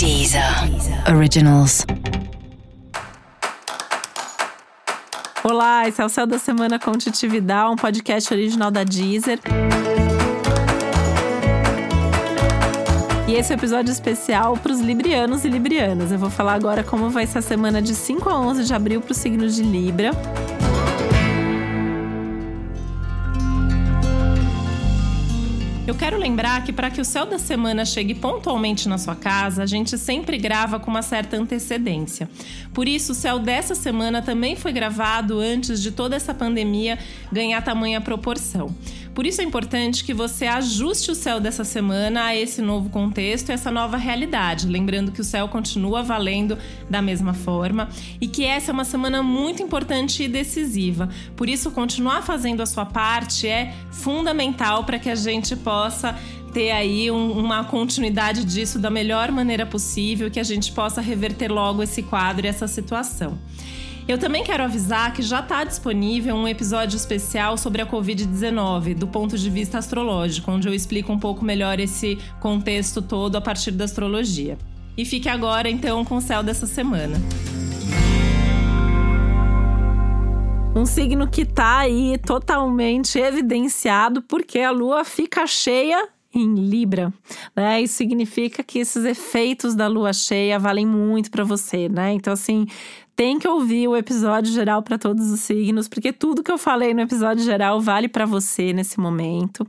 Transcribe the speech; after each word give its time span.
Deezer 0.00 0.42
Originals. 1.14 1.84
Olá, 5.44 5.86
esse 5.86 6.00
é 6.00 6.06
o 6.06 6.08
Céu 6.08 6.26
da 6.26 6.38
Semana 6.38 6.78
com 6.78 6.92
Titividade, 6.92 7.70
um 7.70 7.76
podcast 7.76 8.32
original 8.32 8.70
da 8.70 8.82
Deezer. 8.82 9.38
E 13.28 13.34
esse 13.34 13.52
é 13.52 13.54
o 13.54 13.58
um 13.58 13.60
episódio 13.60 13.92
especial 13.92 14.56
para 14.56 14.72
os 14.72 14.80
librianos 14.80 15.44
e 15.44 15.50
librianas. 15.50 16.10
Eu 16.10 16.18
vou 16.18 16.30
falar 16.30 16.54
agora 16.54 16.82
como 16.82 17.10
vai 17.10 17.26
ser 17.26 17.40
a 17.40 17.42
semana 17.42 17.82
de 17.82 17.94
5 17.94 18.26
a 18.26 18.40
11 18.40 18.64
de 18.64 18.72
abril 18.72 19.02
para 19.02 19.12
o 19.12 19.14
signo 19.14 19.46
de 19.46 19.62
Libra. 19.62 20.12
Eu 25.90 25.96
quero 25.96 26.16
lembrar 26.16 26.62
que 26.62 26.72
para 26.72 26.88
que 26.88 27.00
o 27.00 27.04
céu 27.04 27.26
da 27.26 27.36
semana 27.36 27.84
chegue 27.84 28.14
pontualmente 28.14 28.88
na 28.88 28.96
sua 28.96 29.16
casa, 29.16 29.64
a 29.64 29.66
gente 29.66 29.98
sempre 29.98 30.38
grava 30.38 30.78
com 30.78 30.88
uma 30.88 31.02
certa 31.02 31.36
antecedência. 31.36 32.30
Por 32.72 32.86
isso, 32.86 33.10
o 33.10 33.14
céu 33.14 33.40
dessa 33.40 33.74
semana 33.74 34.22
também 34.22 34.54
foi 34.54 34.72
gravado 34.72 35.40
antes 35.40 35.82
de 35.82 35.90
toda 35.90 36.14
essa 36.14 36.32
pandemia 36.32 36.96
ganhar 37.32 37.60
tamanha 37.62 38.00
proporção. 38.00 38.72
Por 39.12 39.26
isso 39.26 39.40
é 39.40 39.44
importante 39.44 40.04
que 40.04 40.14
você 40.14 40.46
ajuste 40.46 41.10
o 41.10 41.14
céu 41.16 41.40
dessa 41.40 41.64
semana 41.64 42.26
a 42.26 42.36
esse 42.36 42.62
novo 42.62 42.88
contexto, 42.90 43.50
essa 43.50 43.68
nova 43.68 43.96
realidade. 43.96 44.68
Lembrando 44.68 45.10
que 45.10 45.20
o 45.20 45.24
céu 45.24 45.48
continua 45.48 46.04
valendo 46.04 46.56
da 46.88 47.02
mesma 47.02 47.34
forma 47.34 47.88
e 48.20 48.28
que 48.28 48.44
essa 48.44 48.70
é 48.70 48.72
uma 48.72 48.84
semana 48.84 49.20
muito 49.20 49.60
importante 49.60 50.22
e 50.22 50.28
decisiva. 50.28 51.08
Por 51.34 51.48
isso, 51.48 51.72
continuar 51.72 52.22
fazendo 52.22 52.62
a 52.62 52.66
sua 52.66 52.86
parte 52.86 53.48
é 53.48 53.74
fundamental 53.90 54.84
para 54.84 54.98
que 55.00 55.10
a 55.10 55.16
gente 55.16 55.56
possa 55.56 55.79
ter 56.52 56.70
aí 56.70 57.10
um, 57.10 57.32
uma 57.32 57.64
continuidade 57.64 58.44
disso 58.44 58.78
da 58.78 58.90
melhor 58.90 59.30
maneira 59.30 59.64
possível, 59.64 60.30
que 60.30 60.40
a 60.40 60.44
gente 60.44 60.72
possa 60.72 61.00
reverter 61.00 61.48
logo 61.48 61.82
esse 61.82 62.02
quadro 62.02 62.46
e 62.46 62.48
essa 62.48 62.66
situação. 62.66 63.38
Eu 64.08 64.18
também 64.18 64.42
quero 64.42 64.64
avisar 64.64 65.12
que 65.12 65.22
já 65.22 65.38
está 65.38 65.62
disponível 65.62 66.34
um 66.34 66.48
episódio 66.48 66.96
especial 66.96 67.56
sobre 67.56 67.80
a 67.80 67.86
Covid-19, 67.86 68.94
do 68.94 69.06
ponto 69.06 69.38
de 69.38 69.48
vista 69.48 69.78
astrológico, 69.78 70.50
onde 70.50 70.66
eu 70.66 70.74
explico 70.74 71.12
um 71.12 71.18
pouco 71.18 71.44
melhor 71.44 71.78
esse 71.78 72.18
contexto 72.40 73.00
todo 73.00 73.36
a 73.36 73.40
partir 73.40 73.70
da 73.70 73.84
astrologia. 73.84 74.58
E 74.96 75.04
fique 75.04 75.28
agora, 75.28 75.70
então, 75.70 76.04
com 76.04 76.16
o 76.16 76.20
céu 76.20 76.42
dessa 76.42 76.66
semana. 76.66 77.20
Um 80.80 80.86
signo 80.86 81.28
que 81.28 81.42
está 81.42 81.80
aí 81.80 82.16
totalmente 82.16 83.18
evidenciado 83.18 84.22
porque 84.22 84.60
a 84.60 84.70
lua 84.70 85.04
fica 85.04 85.46
cheia 85.46 86.08
em 86.32 86.54
Libra, 86.54 87.12
né? 87.54 87.82
Isso 87.82 87.96
significa 87.96 88.62
que 88.62 88.78
esses 88.78 89.04
efeitos 89.04 89.74
da 89.74 89.86
lua 89.86 90.14
cheia 90.14 90.58
valem 90.58 90.86
muito 90.86 91.30
para 91.30 91.44
você, 91.44 91.86
né? 91.86 92.14
Então 92.14 92.32
assim, 92.32 92.66
tem 93.14 93.38
que 93.38 93.46
ouvir 93.46 93.88
o 93.88 93.94
episódio 93.94 94.50
geral 94.50 94.82
para 94.82 94.96
todos 94.96 95.30
os 95.30 95.40
signos, 95.40 95.86
porque 95.86 96.14
tudo 96.14 96.42
que 96.42 96.50
eu 96.50 96.56
falei 96.56 96.94
no 96.94 97.02
episódio 97.02 97.44
geral 97.44 97.78
vale 97.78 98.08
para 98.08 98.24
você 98.24 98.72
nesse 98.72 98.98
momento. 98.98 99.66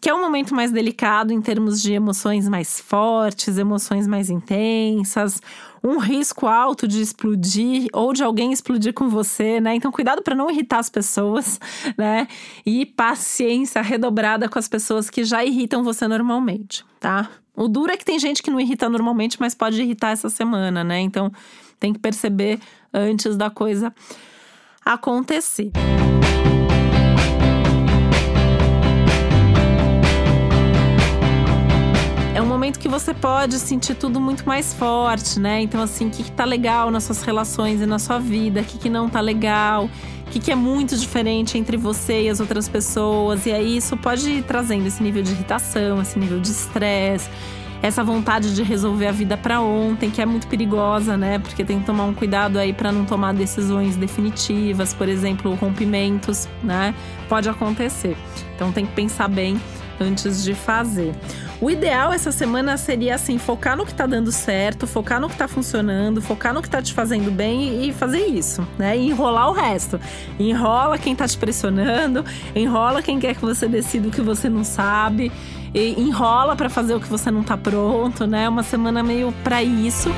Que 0.00 0.10
é 0.10 0.14
um 0.14 0.20
momento 0.20 0.54
mais 0.54 0.70
delicado 0.70 1.32
em 1.32 1.40
termos 1.40 1.80
de 1.80 1.92
emoções 1.92 2.48
mais 2.48 2.80
fortes, 2.80 3.58
emoções 3.58 4.06
mais 4.06 4.30
intensas, 4.30 5.40
um 5.82 5.98
risco 5.98 6.46
alto 6.46 6.86
de 6.86 7.00
explodir 7.00 7.88
ou 7.92 8.12
de 8.12 8.22
alguém 8.22 8.52
explodir 8.52 8.92
com 8.92 9.08
você, 9.08 9.60
né? 9.60 9.74
Então, 9.74 9.92
cuidado 9.92 10.22
para 10.22 10.34
não 10.34 10.50
irritar 10.50 10.78
as 10.78 10.90
pessoas, 10.90 11.60
né? 11.96 12.28
E 12.64 12.84
paciência 12.84 13.80
redobrada 13.80 14.48
com 14.48 14.58
as 14.58 14.68
pessoas 14.68 15.08
que 15.08 15.24
já 15.24 15.44
irritam 15.44 15.82
você 15.82 16.06
normalmente, 16.06 16.84
tá? 17.00 17.28
O 17.54 17.68
duro 17.68 17.92
é 17.92 17.96
que 17.96 18.04
tem 18.04 18.18
gente 18.18 18.42
que 18.42 18.50
não 18.50 18.60
irrita 18.60 18.88
normalmente, 18.88 19.40
mas 19.40 19.54
pode 19.54 19.80
irritar 19.80 20.10
essa 20.10 20.28
semana, 20.28 20.84
né? 20.84 21.00
Então, 21.00 21.32
tem 21.80 21.92
que 21.92 21.98
perceber 21.98 22.60
antes 22.92 23.36
da 23.36 23.48
coisa 23.48 23.94
acontecer. 24.84 25.72
é 25.74 26.15
você 33.06 33.14
pode 33.14 33.60
sentir 33.60 33.94
tudo 33.94 34.20
muito 34.20 34.44
mais 34.44 34.74
forte, 34.74 35.38
né? 35.38 35.60
Então, 35.60 35.80
assim, 35.80 36.08
o 36.08 36.10
que, 36.10 36.24
que 36.24 36.32
tá 36.32 36.44
legal 36.44 36.90
nas 36.90 37.04
suas 37.04 37.22
relações 37.22 37.80
e 37.80 37.86
na 37.86 38.00
sua 38.00 38.18
vida, 38.18 38.62
o 38.62 38.64
que, 38.64 38.78
que 38.78 38.90
não 38.90 39.08
tá 39.08 39.20
legal, 39.20 39.84
o 39.84 40.30
que, 40.32 40.40
que 40.40 40.50
é 40.50 40.56
muito 40.56 40.96
diferente 40.96 41.56
entre 41.56 41.76
você 41.76 42.24
e 42.24 42.28
as 42.28 42.40
outras 42.40 42.68
pessoas. 42.68 43.46
E 43.46 43.52
aí, 43.52 43.76
isso 43.76 43.96
pode 43.96 44.28
ir 44.28 44.42
trazendo 44.42 44.88
esse 44.88 45.00
nível 45.00 45.22
de 45.22 45.30
irritação, 45.30 46.02
esse 46.02 46.18
nível 46.18 46.40
de 46.40 46.50
estresse 46.50 47.30
essa 47.82 48.02
vontade 48.02 48.54
de 48.54 48.62
resolver 48.62 49.06
a 49.06 49.12
vida 49.12 49.36
para 49.36 49.60
ontem, 49.60 50.10
que 50.10 50.20
é 50.20 50.26
muito 50.26 50.48
perigosa, 50.48 51.16
né? 51.16 51.38
Porque 51.38 51.62
tem 51.62 51.78
que 51.78 51.84
tomar 51.84 52.04
um 52.04 52.14
cuidado 52.14 52.58
aí 52.58 52.72
para 52.72 52.90
não 52.90 53.04
tomar 53.04 53.34
decisões 53.34 53.96
definitivas, 53.96 54.94
por 54.94 55.08
exemplo, 55.08 55.54
rompimentos, 55.54 56.48
né? 56.64 56.94
Pode 57.28 57.48
acontecer. 57.48 58.16
Então 58.56 58.72
tem 58.72 58.86
que 58.86 58.92
pensar 58.92 59.28
bem 59.28 59.60
antes 60.00 60.44
de 60.44 60.54
fazer. 60.54 61.14
O 61.60 61.70
ideal 61.70 62.12
essa 62.12 62.30
semana 62.30 62.76
seria 62.76 63.14
assim, 63.14 63.38
focar 63.38 63.76
no 63.76 63.86
que 63.86 63.94
tá 63.94 64.06
dando 64.06 64.30
certo, 64.30 64.86
focar 64.86 65.20
no 65.20 65.28
que 65.28 65.36
tá 65.36 65.48
funcionando, 65.48 66.20
focar 66.20 66.52
no 66.52 66.60
que 66.60 66.68
tá 66.68 66.82
te 66.82 66.92
fazendo 66.92 67.30
bem 67.30 67.88
e 67.88 67.92
fazer 67.92 68.26
isso, 68.26 68.66
né? 68.76 68.96
E 68.96 69.08
enrolar 69.08 69.48
o 69.48 69.52
resto. 69.52 69.98
Enrola 70.38 70.98
quem 70.98 71.16
tá 71.16 71.26
te 71.26 71.38
pressionando, 71.38 72.24
enrola 72.54 73.02
quem 73.02 73.18
quer 73.18 73.34
que 73.34 73.40
você 73.40 73.66
decida 73.66 74.08
o 74.08 74.10
que 74.10 74.20
você 74.20 74.48
não 74.50 74.64
sabe, 74.64 75.32
enrola 75.74 76.54
para 76.56 76.68
fazer 76.68 76.94
o 76.94 77.00
que 77.00 77.08
você 77.08 77.30
não 77.30 77.42
tá 77.42 77.56
pronto, 77.56 78.26
né? 78.26 78.48
Uma 78.48 78.62
semana 78.62 79.02
meio 79.02 79.32
para 79.42 79.62
isso. 79.62 80.10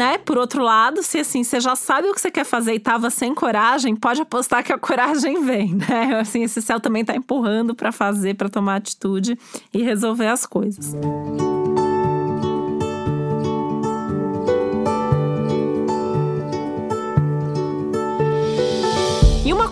Né? 0.00 0.16
Por 0.16 0.38
outro 0.38 0.62
lado, 0.62 1.02
se 1.02 1.18
assim, 1.18 1.44
você 1.44 1.60
já 1.60 1.76
sabe 1.76 2.08
o 2.08 2.14
que 2.14 2.20
você 2.22 2.30
quer 2.30 2.44
fazer 2.44 2.72
e 2.72 2.80
tava 2.80 3.10
sem 3.10 3.34
coragem, 3.34 3.94
pode 3.94 4.22
apostar 4.22 4.64
que 4.64 4.72
a 4.72 4.78
coragem 4.80 5.44
vem, 5.44 5.74
né? 5.74 6.18
Assim, 6.18 6.42
esse 6.42 6.62
céu 6.62 6.80
também 6.80 7.04
tá 7.04 7.14
empurrando 7.14 7.74
para 7.74 7.92
fazer, 7.92 8.34
para 8.34 8.48
tomar 8.48 8.76
atitude 8.76 9.38
e 9.74 9.82
resolver 9.82 10.28
as 10.28 10.46
coisas. 10.46 10.94
Música 10.94 11.49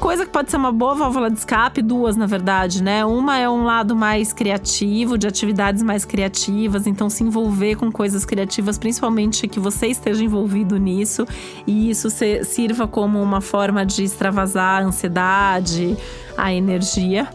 coisa 0.08 0.24
que 0.24 0.32
pode 0.32 0.50
ser 0.50 0.56
uma 0.56 0.72
boa 0.72 0.94
válvula 0.94 1.30
de 1.30 1.38
escape, 1.38 1.82
duas 1.82 2.16
na 2.16 2.24
verdade, 2.24 2.82
né? 2.82 3.04
Uma 3.04 3.36
é 3.36 3.46
um 3.46 3.64
lado 3.64 3.94
mais 3.94 4.32
criativo, 4.32 5.19
de 5.19 5.26
atividades 5.26 5.82
mais 5.82 6.06
criativas, 6.06 6.86
então 6.86 7.10
se 7.10 7.22
envolver 7.22 7.76
com 7.76 7.92
coisas 7.92 8.24
criativas, 8.24 8.78
principalmente 8.78 9.47
que 9.47 9.60
você 9.60 9.88
esteja 9.88 10.24
envolvido 10.24 10.78
nisso 10.78 11.26
e 11.66 11.91
isso 11.91 12.08
sirva 12.47 12.88
como 12.88 13.22
uma 13.22 13.42
forma 13.42 13.84
de 13.84 14.02
extravasar 14.02 14.82
a 14.82 14.86
ansiedade, 14.86 15.94
a 16.38 16.54
energia. 16.54 17.28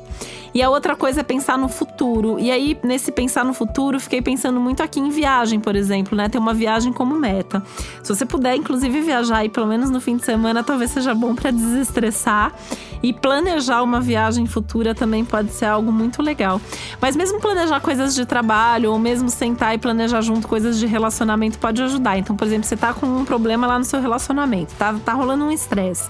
E 0.54 0.62
a 0.62 0.70
outra 0.70 0.96
coisa 0.96 1.22
é 1.22 1.24
pensar 1.24 1.58
no 1.58 1.68
futuro. 1.68 2.40
E 2.40 2.52
aí, 2.52 2.78
nesse 2.84 3.12
pensar 3.12 3.44
no 3.44 3.54
futuro, 3.54 4.00
fiquei 4.00 4.22
pensando 4.22 4.60
muito 4.60 4.84
aqui 4.84 5.00
em 5.00 5.10
viagem, 5.10 5.60
por 5.60 5.76
exemplo, 5.76 6.16
né? 6.16 6.30
Ter 6.30 6.38
uma 6.38 6.54
viagem 6.54 6.94
como 6.94 7.16
meta. 7.16 7.64
Se 8.04 8.14
você 8.14 8.26
puder, 8.26 8.56
inclusive, 8.56 9.02
viajar 9.02 9.38
aí 9.38 9.50
pelo 9.50 9.66
menos 9.66 9.90
no 9.90 10.00
fim 10.00 10.16
de 10.16 10.24
semana, 10.24 10.64
talvez 10.64 10.92
seja 10.92 11.16
bom 11.16 11.34
para 11.34 11.50
desestressar. 11.50 12.54
E 13.02 13.12
planejar 13.12 13.82
uma 13.82 14.00
viagem 14.00 14.46
futura 14.46 14.96
também 14.96 15.26
pode 15.26 15.52
ser 15.52 15.66
algo 15.66 15.92
muito 15.92 16.22
legal. 16.22 16.62
Mas 17.02 17.18
mesmo 17.18 17.42
planejar 17.42 17.82
coisas 17.82 18.16
de 18.16 18.26
trabalho, 18.26 18.92
ou 18.92 19.00
mesmo 19.00 19.30
sentar 19.30 19.76
e 19.76 19.78
planejar 19.78 20.22
junto 20.22 20.48
coisas 20.48 20.80
de 20.80 20.86
relacionamento 20.86 21.58
pode 21.58 21.82
ajudar. 21.82 22.18
Então, 22.18 22.36
por 22.36 22.48
exemplo, 22.48 22.66
você 22.66 22.78
tá 22.78 22.94
com 22.94 23.06
um 23.06 23.26
problema 23.26 23.68
lá 23.68 23.78
no 23.78 23.84
seu 23.84 24.00
relacionamento, 24.00 24.74
tá, 24.76 24.94
tá 25.04 25.14
rolando 25.14 25.44
um 25.44 25.52
estresse. 25.52 26.10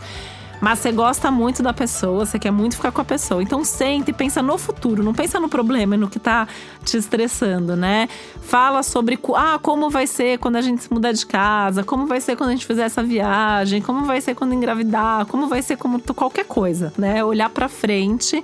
Mas 0.64 0.80
você 0.80 0.94
gosta 0.94 1.30
muito 1.30 1.62
da 1.62 1.74
pessoa, 1.74 2.26
você 2.26 2.40
quer 2.40 2.50
muito 2.50 2.78
ficar 2.78 2.94
com 2.94 3.02
a 3.02 3.04
pessoa. 3.04 3.44
Então 3.44 3.66
sente 3.66 4.12
e 4.12 4.14
pensa 4.14 4.42
no 4.42 4.58
futuro, 4.58 5.04
não 5.04 5.14
pensa 5.14 5.38
no 5.38 5.50
problema, 5.50 5.98
no 5.98 6.10
que 6.10 6.18
tá 6.18 6.48
te 6.86 6.96
estressando, 6.96 7.76
né? 7.76 8.08
Fala 8.40 8.82
sobre 8.82 9.20
ah, 9.36 9.60
como 9.62 9.90
vai 9.90 10.08
ser 10.08 10.40
quando 10.40 10.56
a 10.56 10.62
gente 10.62 10.84
se 10.84 10.94
mudar 10.94 11.12
de 11.12 11.26
casa, 11.26 11.84
como 11.84 12.08
vai 12.08 12.22
ser 12.22 12.38
quando 12.38 12.52
a 12.52 12.54
gente 12.54 12.66
fizer 12.66 12.84
essa 12.84 13.04
viagem, 13.04 13.82
como 13.82 14.06
vai 14.06 14.22
ser 14.22 14.36
quando 14.36 14.54
engravidar, 14.54 15.26
como 15.26 15.50
vai 15.50 15.62
ser 15.62 15.76
como 15.76 16.00
qualquer 16.16 16.46
coisa, 16.46 16.94
né? 16.98 17.22
Olhar 17.26 17.50
para 17.50 17.68
frente 17.68 18.42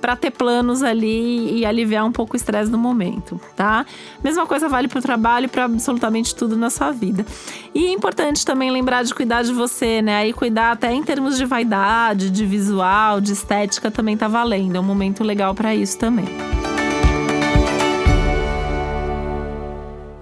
para 0.00 0.16
ter 0.16 0.30
planos 0.30 0.82
ali 0.82 1.58
e 1.58 1.66
aliviar 1.66 2.04
um 2.04 2.12
pouco 2.12 2.34
o 2.34 2.36
estresse 2.36 2.70
do 2.70 2.78
momento, 2.78 3.40
tá? 3.54 3.84
Mesma 4.22 4.46
coisa 4.46 4.68
vale 4.68 4.88
para 4.88 4.98
o 4.98 5.02
trabalho 5.02 5.44
e 5.44 5.48
para 5.48 5.64
absolutamente 5.64 6.34
tudo 6.34 6.56
na 6.56 6.70
sua 6.70 6.90
vida. 6.90 7.24
E 7.74 7.86
é 7.86 7.92
importante 7.92 8.44
também 8.44 8.70
lembrar 8.70 9.04
de 9.04 9.14
cuidar 9.14 9.42
de 9.42 9.52
você, 9.52 10.02
né? 10.02 10.16
Aí 10.16 10.32
cuidar 10.32 10.72
até 10.72 10.92
em 10.92 11.02
termos 11.02 11.36
de 11.36 11.44
vaidade, 11.44 12.30
de 12.30 12.46
visual, 12.46 13.20
de 13.20 13.32
estética 13.32 13.90
também 13.90 14.16
tá 14.16 14.28
valendo. 14.28 14.76
É 14.76 14.80
um 14.80 14.84
momento 14.84 15.22
legal 15.22 15.54
para 15.54 15.74
isso 15.74 15.98
também. 15.98 16.59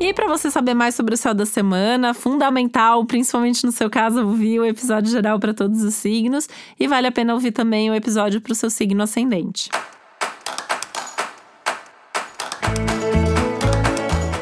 E 0.08 0.14
para 0.14 0.26
você 0.26 0.50
saber 0.50 0.72
mais 0.72 0.94
sobre 0.94 1.12
o 1.12 1.18
céu 1.18 1.34
da 1.34 1.44
semana, 1.44 2.14
fundamental, 2.14 3.04
principalmente 3.04 3.66
no 3.66 3.70
seu 3.70 3.90
caso, 3.90 4.24
ouvir 4.24 4.58
o 4.58 4.64
episódio 4.64 5.12
geral 5.12 5.38
para 5.38 5.52
todos 5.52 5.82
os 5.82 5.92
signos 5.92 6.48
e 6.80 6.88
vale 6.88 7.06
a 7.06 7.12
pena 7.12 7.34
ouvir 7.34 7.52
também 7.52 7.90
o 7.90 7.94
episódio 7.94 8.40
para 8.40 8.50
o 8.50 8.54
seu 8.54 8.70
signo 8.70 9.02
ascendente. 9.02 9.68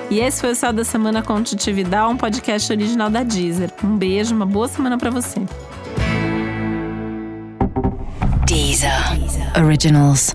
E 0.09 0.21
esse 0.21 0.41
foi 0.41 0.53
o 0.53 0.55
Céu 0.55 0.73
da 0.73 0.85
Semana 0.85 1.21
com 1.21 1.43
Titividade, 1.43 2.13
um 2.13 2.17
podcast 2.17 2.73
original 2.73 3.11
da 3.11 3.25
Deezer. 3.25 3.73
Um 3.83 3.97
beijo, 3.97 4.37
uma 4.37 4.47
boa 4.47 4.69
semana 4.69 4.97
para 4.97 5.11
você. 5.11 5.41
Deezer. 8.47 8.93
Originals. 9.61 10.33